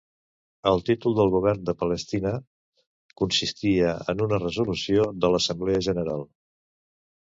El 0.69 0.79
títol 0.87 1.15
del 1.19 1.29
Govern 1.35 1.67
de 1.67 1.75
Palestina 1.83 2.33
consistia 3.23 3.95
en 4.17 4.27
una 4.29 4.43
resolució 4.45 5.09
de 5.23 5.35
l'Assemblea 5.37 5.89
General. 5.93 6.31